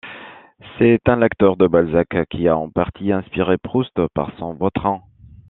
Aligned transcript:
C'est 0.79 0.99
un 1.09 1.17
lecteur 1.17 1.57
de 1.57 1.67
Balzac 1.67 2.07
qui 2.31 2.47
a 2.47 2.57
en 2.57 2.71
partie 2.71 3.11
inspiré 3.11 3.59
Proust 3.59 3.93
par 4.15 4.31
son 4.39 4.55
Vautrin. 4.55 5.03